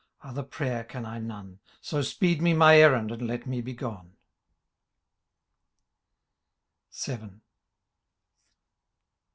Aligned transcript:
* 0.15 0.21
Other 0.23 0.41
prayer 0.41 0.83
can 0.83 1.05
I 1.05 1.19
none; 1.19 1.59
So 1.79 2.01
speed 2.01 2.41
me 2.41 2.55
my 2.55 2.75
errand, 2.77 3.11
and 3.11 3.21
let 3.27 3.45
me 3.45 3.61
be 3.61 3.73
gone.*^— 3.75 4.09
VII. 7.19 7.39